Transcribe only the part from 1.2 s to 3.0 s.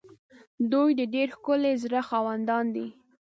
ښکلي زړه خاوندان دي.